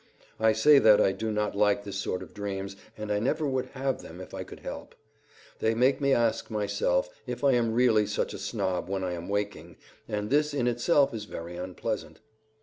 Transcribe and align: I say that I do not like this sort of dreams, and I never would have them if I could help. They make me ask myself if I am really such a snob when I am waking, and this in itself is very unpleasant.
I 0.39 0.51
say 0.51 0.79
that 0.79 0.99
I 0.99 1.11
do 1.11 1.31
not 1.31 1.55
like 1.55 1.83
this 1.83 1.97
sort 1.97 2.23
of 2.23 2.33
dreams, 2.33 2.75
and 2.97 3.11
I 3.11 3.19
never 3.19 3.45
would 3.45 3.67
have 3.75 4.01
them 4.01 4.19
if 4.19 4.33
I 4.33 4.43
could 4.43 4.61
help. 4.61 4.95
They 5.59 5.75
make 5.75 6.01
me 6.01 6.11
ask 6.11 6.49
myself 6.49 7.07
if 7.27 7.43
I 7.43 7.51
am 7.51 7.71
really 7.71 8.07
such 8.07 8.33
a 8.33 8.39
snob 8.39 8.89
when 8.89 9.03
I 9.03 9.11
am 9.13 9.29
waking, 9.29 9.77
and 10.07 10.31
this 10.31 10.55
in 10.55 10.65
itself 10.65 11.13
is 11.13 11.25
very 11.25 11.55
unpleasant. 11.55 12.19